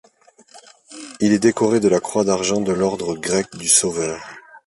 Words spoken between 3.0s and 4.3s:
grec du Sauveur.